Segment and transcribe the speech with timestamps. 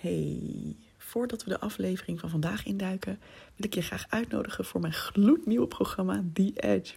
[0.00, 3.18] Hey, voordat we de aflevering van vandaag induiken,
[3.56, 6.94] wil ik je graag uitnodigen voor mijn gloednieuwe programma The Edge.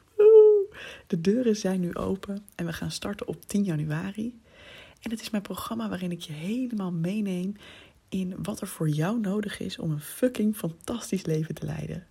[1.08, 4.42] De deuren zijn nu open en we gaan starten op 10 januari.
[5.02, 7.55] En het is mijn programma waarin ik je helemaal meeneem
[8.10, 12.08] in wat er voor jou nodig is om een fucking fantastisch leven te leiden.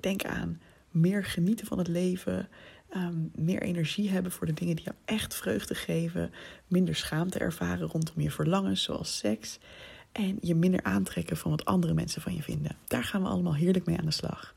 [0.00, 0.60] Denk aan
[0.90, 2.48] meer genieten van het leven,
[2.88, 6.30] ehm, meer energie hebben voor de dingen die jou echt vreugde geven,
[6.66, 9.58] minder schaamte ervaren rondom je verlangens, zoals seks,
[10.16, 12.76] en je minder aantrekken van wat andere mensen van je vinden.
[12.86, 14.54] Daar gaan we allemaal heerlijk mee aan de slag.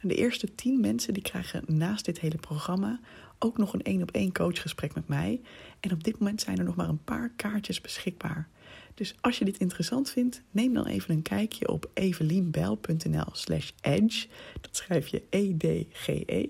[0.00, 3.00] De eerste tien mensen die krijgen naast dit hele programma
[3.38, 5.40] ook nog een één op één coachgesprek met mij.
[5.80, 8.48] En op dit moment zijn er nog maar een paar kaartjes beschikbaar.
[8.94, 14.26] Dus als je dit interessant vindt, neem dan even een kijkje op evelienbel.nl slash edge.
[14.60, 16.24] Dat schrijf je E-D-G-E.
[16.26, 16.48] -E.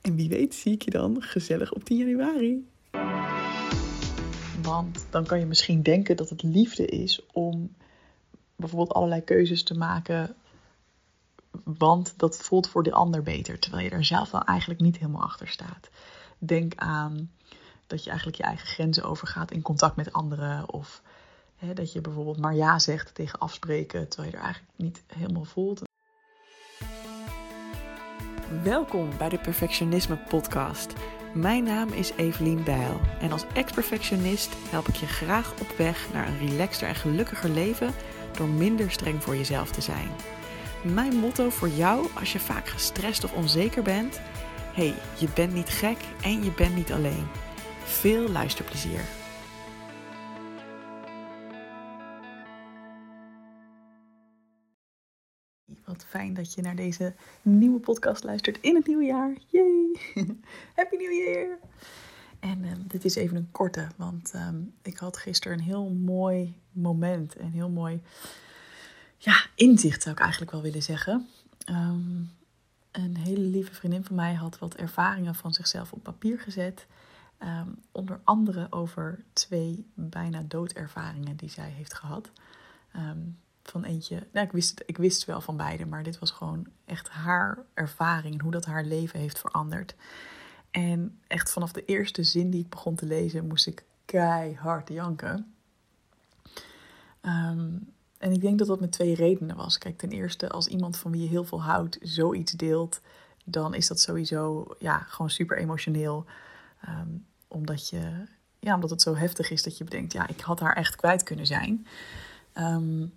[0.00, 2.66] En wie weet zie ik je dan gezellig op 10 januari.
[4.62, 7.70] Want dan kan je misschien denken dat het liefde is om
[8.64, 10.36] bijvoorbeeld allerlei keuzes te maken.
[11.64, 13.58] Want dat voelt voor de ander beter.
[13.58, 15.90] Terwijl je er zelf wel eigenlijk niet helemaal achter staat.
[16.38, 17.30] Denk aan
[17.86, 20.72] dat je eigenlijk je eigen grenzen overgaat in contact met anderen.
[20.72, 21.02] Of
[21.56, 24.08] hè, dat je bijvoorbeeld maar ja zegt tegen afspreken.
[24.08, 25.82] Terwijl je er eigenlijk niet helemaal voelt.
[28.62, 30.92] Welkom bij de Perfectionisme Podcast.
[31.34, 36.28] Mijn naam is Evelien Bijl en als ex-perfectionist help ik je graag op weg naar
[36.28, 37.94] een relaxter en gelukkiger leven
[38.36, 40.08] door minder streng voor jezelf te zijn.
[40.82, 44.20] Mijn motto voor jou als je vaak gestrest of onzeker bent:
[44.72, 47.26] hey, je bent niet gek en je bent niet alleen.
[47.84, 49.00] Veel luisterplezier.
[55.84, 59.36] Wat fijn dat je naar deze nieuwe podcast luistert in het nieuwe jaar.
[59.46, 59.96] Yay!
[60.76, 61.58] Happy New Year!
[62.44, 66.60] En um, dit is even een korte, want um, ik had gisteren een heel mooi
[66.72, 67.40] moment.
[67.40, 68.02] Een heel mooi
[69.16, 71.28] ja, inzicht zou ik eigenlijk wel willen zeggen.
[71.70, 72.30] Um,
[72.90, 76.86] een hele lieve vriendin van mij had wat ervaringen van zichzelf op papier gezet.
[77.92, 82.30] onder andere over twee bijna doodervaringen die zij heeft gehad
[83.62, 84.26] van eentje.
[84.32, 88.42] Nou, ik wist, ik wist wel van beide, maar dit was gewoon echt haar ervaring
[88.42, 89.94] hoe dat haar leven heeft veranderd.
[90.74, 95.54] En echt vanaf de eerste zin die ik begon te lezen, moest ik keihard janken.
[97.22, 99.78] Um, en ik denk dat dat met twee redenen was.
[99.78, 103.00] Kijk, ten eerste, als iemand van wie je heel veel houdt zoiets deelt,
[103.44, 106.24] dan is dat sowieso ja, gewoon super emotioneel.
[106.88, 108.26] Um, omdat, je,
[108.58, 111.22] ja, omdat het zo heftig is dat je bedenkt, ja, ik had haar echt kwijt
[111.22, 111.86] kunnen zijn.
[112.54, 113.12] Um,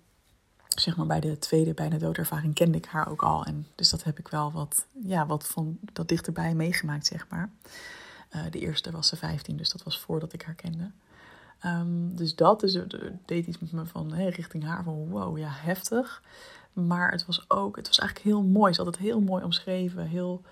[0.80, 3.44] zeg maar bij de tweede bijna doodervaring kende ik haar ook al.
[3.44, 7.50] En dus dat heb ik wel wat, ja, wat van dat dichterbij meegemaakt, zeg maar.
[8.36, 10.90] Uh, de eerste was ze 15, dus dat was voordat ik haar kende.
[11.64, 12.78] Um, dus dat dus,
[13.24, 16.22] deed iets met me van richting haar van wow, ja, heftig.
[16.72, 18.74] Maar het was ook, het was eigenlijk heel mooi.
[18.74, 20.42] Ze had het heel mooi omschreven, heel,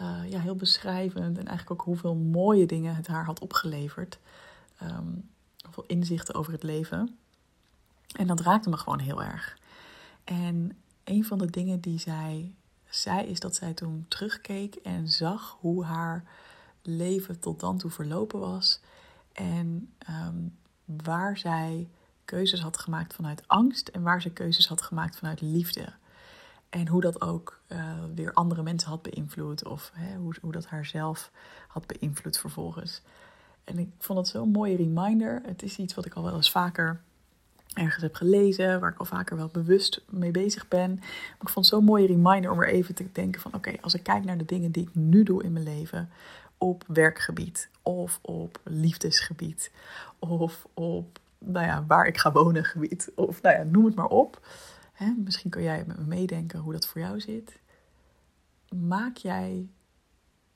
[0.00, 1.38] uh, ja, heel beschrijvend.
[1.38, 4.18] En eigenlijk ook hoeveel mooie dingen het haar had opgeleverd.
[4.82, 5.28] Um,
[5.64, 7.18] hoeveel inzichten over het leven.
[8.16, 9.58] En dat raakte me gewoon heel erg.
[10.24, 12.54] En een van de dingen die zij
[12.88, 16.24] zei, is dat zij toen terugkeek en zag hoe haar
[16.82, 18.80] leven tot dan toe verlopen was.
[19.32, 21.88] En um, waar zij
[22.24, 25.92] keuzes had gemaakt vanuit angst en waar ze keuzes had gemaakt vanuit liefde.
[26.68, 30.66] En hoe dat ook uh, weer andere mensen had beïnvloed of hè, hoe, hoe dat
[30.66, 31.30] haar zelf
[31.68, 33.02] had beïnvloed vervolgens.
[33.64, 35.42] En ik vond het zo'n mooie reminder.
[35.44, 37.02] Het is iets wat ik al wel eens vaker
[37.74, 40.94] ergens heb gelezen, waar ik al vaker wel bewust mee bezig ben.
[40.94, 43.94] Maar ik vond het zo'n mooie reminder om er even te denken van oké, als
[43.94, 46.10] ik kijk naar de dingen die ik nu doe in mijn leven,
[46.58, 49.70] op werkgebied of op liefdesgebied
[50.18, 54.08] of op nou ja, waar ik ga wonen gebied of nou ja, noem het maar
[54.08, 54.46] op.
[54.92, 57.58] Hè, misschien kun jij met me meedenken hoe dat voor jou zit.
[58.76, 59.68] Maak jij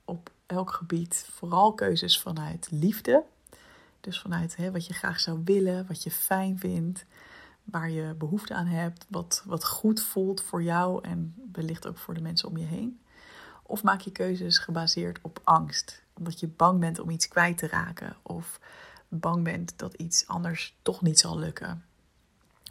[0.04, 3.24] op elk gebied vooral keuzes vanuit liefde
[4.02, 7.04] dus vanuit hè, wat je graag zou willen, wat je fijn vindt,
[7.64, 12.14] waar je behoefte aan hebt, wat, wat goed voelt voor jou en wellicht ook voor
[12.14, 13.00] de mensen om je heen.
[13.62, 17.66] Of maak je keuzes gebaseerd op angst, omdat je bang bent om iets kwijt te
[17.66, 18.60] raken of
[19.08, 21.84] bang bent dat iets anders toch niet zal lukken.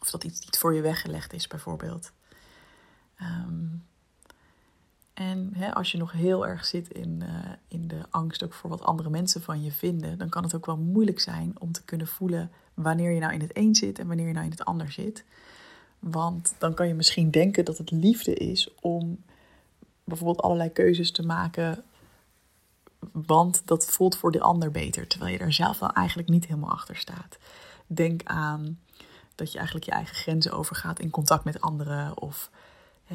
[0.01, 2.11] Of dat iets niet voor je weggelegd is, bijvoorbeeld.
[3.21, 3.85] Um,
[5.21, 7.29] en hè, als je nog heel erg zit in, uh,
[7.67, 10.65] in de angst ook voor wat andere mensen van je vinden, dan kan het ook
[10.65, 14.07] wel moeilijk zijn om te kunnen voelen wanneer je nou in het een zit en
[14.07, 15.23] wanneer je nou in het ander zit.
[15.99, 19.23] Want dan kan je misschien denken dat het liefde is om
[20.03, 21.83] bijvoorbeeld allerlei keuzes te maken,
[23.11, 26.71] want dat voelt voor de ander beter, terwijl je er zelf wel eigenlijk niet helemaal
[26.71, 27.37] achter staat.
[27.87, 28.79] Denk aan
[29.35, 32.21] dat je eigenlijk je eigen grenzen overgaat in contact met anderen.
[32.21, 32.49] Of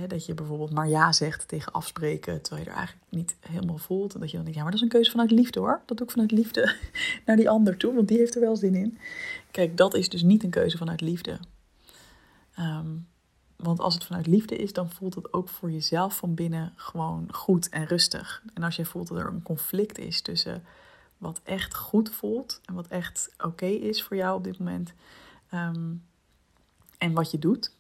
[0.07, 4.15] dat je bijvoorbeeld maar ja zegt tegen afspreken, terwijl je er eigenlijk niet helemaal voelt.
[4.15, 5.81] En dat je dan denkt, ja, maar dat is een keuze vanuit liefde hoor.
[5.87, 6.75] Dat doe ik vanuit liefde
[7.27, 8.99] naar die ander toe, want die heeft er wel zin in.
[9.51, 11.39] Kijk, dat is dus niet een keuze vanuit liefde.
[12.55, 12.89] Ehm,
[13.57, 17.29] want als het vanuit liefde is, dan voelt het ook voor jezelf van binnen gewoon
[17.33, 18.43] goed en rustig.
[18.55, 20.65] En als je voelt dat er een conflict is tussen
[21.19, 24.93] wat echt goed voelt en wat echt oké is voor jou op dit moment
[25.51, 25.93] ehm,
[26.99, 27.73] en wat je doet,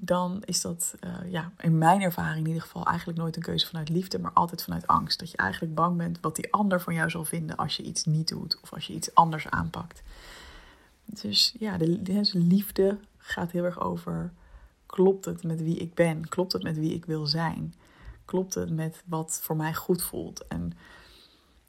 [0.00, 3.66] dan is dat uh, ja, in mijn ervaring in ieder geval eigenlijk nooit een keuze
[3.66, 5.18] vanuit liefde, maar altijd vanuit angst.
[5.18, 8.04] Dat je eigenlijk bang bent wat die ander van jou zal vinden als je iets
[8.04, 10.02] niet doet of als je iets anders aanpakt.
[11.04, 14.32] Dus ja, de, de liefde gaat heel erg over:
[14.86, 16.28] klopt het met wie ik ben?
[16.28, 17.74] Klopt het met wie ik wil zijn?
[18.24, 20.46] Klopt het met wat voor mij goed voelt?
[20.46, 20.72] En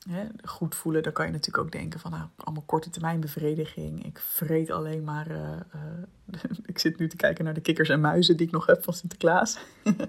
[0.07, 4.05] hè, goed voelen, dan kan je natuurlijk ook denken van nou, allemaal korte termijn bevrediging.
[4.05, 5.31] Ik vreet alleen maar.
[5.31, 8.65] Uh, uh, ik zit nu te kijken naar de kikkers en muizen die ik nog
[8.65, 9.59] heb van Sinterklaas.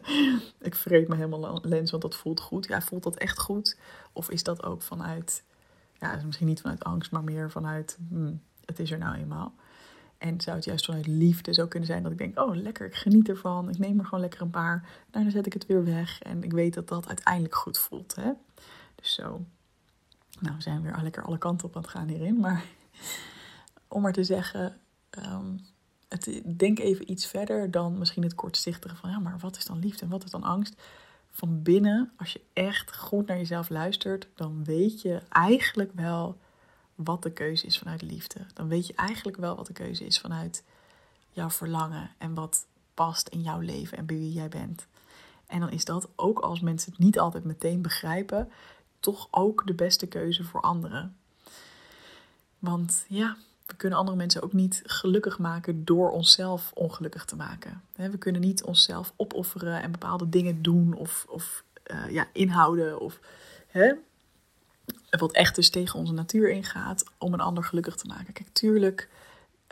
[0.60, 2.66] ik vreet me helemaal lens, want dat voelt goed.
[2.66, 3.78] Ja, voelt dat echt goed?
[4.12, 5.44] Of is dat ook vanuit,
[5.98, 9.54] ja, misschien niet vanuit angst, maar meer vanuit, hmm, het is er nou eenmaal.
[10.18, 12.94] En zou het juist vanuit liefde zo kunnen zijn dat ik denk: oh, lekker, ik
[12.94, 13.68] geniet ervan.
[13.68, 14.88] Ik neem er gewoon lekker een paar.
[15.10, 16.20] Daarna zet ik het weer weg.
[16.22, 18.14] En ik weet dat dat uiteindelijk goed voelt.
[18.14, 18.30] Hè?
[18.94, 19.44] Dus zo.
[20.40, 22.40] Nou, we zijn weer lekker alle kanten op aan het gaan hierin.
[22.40, 22.64] Maar
[23.88, 24.76] om maar te zeggen,
[25.18, 25.60] um,
[26.08, 29.78] het, denk even iets verder dan misschien het kortzichtige van ja, maar wat is dan
[29.78, 30.74] liefde en wat is dan angst?
[31.30, 36.38] Van binnen, als je echt goed naar jezelf luistert, dan weet je eigenlijk wel
[36.94, 38.40] wat de keuze is vanuit liefde.
[38.54, 40.64] Dan weet je eigenlijk wel wat de keuze is vanuit
[41.30, 44.86] jouw verlangen en wat past in jouw leven en bij wie jij bent.
[45.46, 48.48] En dan is dat, ook als mensen het niet altijd meteen begrijpen,
[49.00, 51.16] toch ook de beste keuze voor anderen.
[52.58, 53.36] Want ja,
[53.66, 57.82] we kunnen andere mensen ook niet gelukkig maken door onszelf ongelukkig te maken.
[57.94, 63.20] We kunnen niet onszelf opofferen en bepaalde dingen doen of, of uh, ja, inhouden of
[63.66, 63.92] hè,
[65.18, 68.32] wat echt dus tegen onze natuur ingaat om een ander gelukkig te maken.
[68.32, 69.08] Kijk, tuurlijk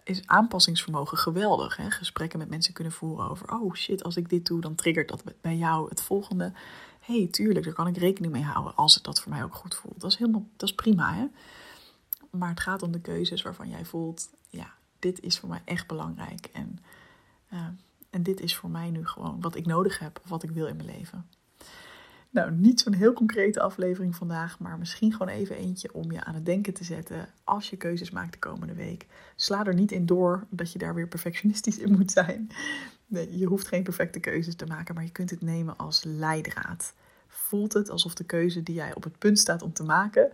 [0.05, 1.77] is aanpassingsvermogen geweldig.
[1.77, 1.91] Hè?
[1.91, 5.23] Gesprekken met mensen kunnen voeren over, oh shit, als ik dit doe, dan triggert dat
[5.41, 6.53] bij jou het volgende.
[7.09, 9.75] Hey, tuurlijk, daar kan ik rekening mee houden als het dat voor mij ook goed
[9.75, 10.01] voelt.
[10.01, 11.27] Dat is helemaal, dat is prima, hè.
[12.31, 15.87] Maar het gaat om de keuzes waarvan jij voelt, ja, dit is voor mij echt
[15.87, 16.49] belangrijk.
[16.53, 16.79] En,
[17.53, 17.67] uh,
[18.11, 20.67] en dit is voor mij nu gewoon wat ik nodig heb of wat ik wil
[20.67, 21.27] in mijn leven.
[22.31, 26.35] Nou, niet zo'n heel concrete aflevering vandaag, maar misschien gewoon even eentje om je aan
[26.35, 29.07] het denken te zetten als je keuzes maakt de komende week.
[29.37, 32.51] Sla er niet in door dat je daar weer perfectionistisch in moet zijn.
[33.09, 36.95] Je hoeft geen perfecte keuzes te maken, maar je kunt het nemen als leidraad.
[37.27, 40.31] Voelt het alsof de keuze die jij op het punt staat om te maken,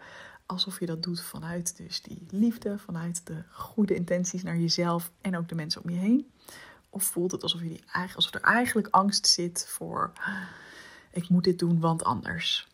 [0.47, 5.37] alsof je dat doet vanuit dus die liefde, vanuit de goede intenties naar jezelf en
[5.37, 6.31] ook de mensen om je heen?
[6.91, 7.85] Of voelt het alsof, je die,
[8.15, 10.12] alsof er eigenlijk angst zit voor
[11.15, 12.69] ik moet dit doen, want anders.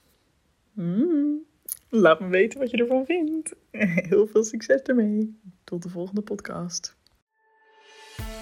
[0.73, 1.39] Hmm.
[1.89, 3.55] Laat me weten wat je ervan vindt.
[4.09, 5.41] Heel veel succes ermee.
[5.65, 6.97] Tot de volgende podcast.